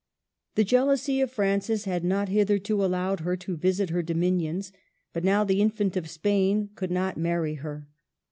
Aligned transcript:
The 0.55 0.63
jealousy 0.63 1.21
of 1.21 1.29
Francis 1.29 1.85
had 1.85 2.03
not 2.03 2.27
hitherto 2.27 2.83
allowed 2.83 3.19
her 3.19 3.37
to 3.37 3.55
visit 3.55 3.91
her 3.91 4.01
dominions; 4.01 4.71
but 5.13 5.23
now 5.23 5.43
the 5.43 5.61
Infant 5.61 5.95
of 5.95 6.09
Spain 6.09 6.71
could 6.73 6.89
not 6.89 7.17
marry 7.17 7.53
her. 7.53 7.87